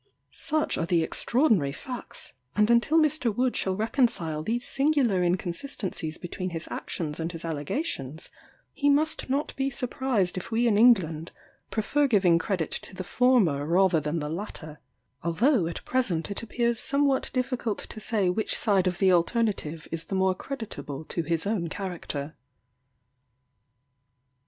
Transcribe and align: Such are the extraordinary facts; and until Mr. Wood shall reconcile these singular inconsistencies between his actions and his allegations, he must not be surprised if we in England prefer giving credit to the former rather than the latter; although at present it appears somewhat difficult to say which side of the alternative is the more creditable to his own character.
Such 0.31 0.79
are 0.79 0.87
the 0.87 1.03
extraordinary 1.03 1.71
facts; 1.71 2.33
and 2.55 2.71
until 2.71 2.97
Mr. 2.97 3.31
Wood 3.35 3.55
shall 3.55 3.75
reconcile 3.75 4.41
these 4.41 4.67
singular 4.67 5.21
inconsistencies 5.23 6.17
between 6.17 6.49
his 6.49 6.67
actions 6.71 7.19
and 7.19 7.31
his 7.31 7.45
allegations, 7.45 8.31
he 8.73 8.89
must 8.89 9.29
not 9.29 9.55
be 9.55 9.69
surprised 9.69 10.37
if 10.37 10.49
we 10.49 10.65
in 10.65 10.75
England 10.75 11.31
prefer 11.69 12.07
giving 12.07 12.39
credit 12.39 12.71
to 12.71 12.95
the 12.95 13.03
former 13.03 13.63
rather 13.63 13.99
than 13.99 14.17
the 14.17 14.27
latter; 14.27 14.79
although 15.21 15.67
at 15.67 15.85
present 15.85 16.31
it 16.31 16.41
appears 16.41 16.79
somewhat 16.79 17.29
difficult 17.31 17.77
to 17.77 17.99
say 17.99 18.27
which 18.27 18.57
side 18.57 18.87
of 18.87 18.97
the 18.97 19.11
alternative 19.11 19.87
is 19.91 20.05
the 20.05 20.15
more 20.15 20.33
creditable 20.33 21.05
to 21.05 21.21
his 21.21 21.45
own 21.45 21.67
character. 21.67 22.35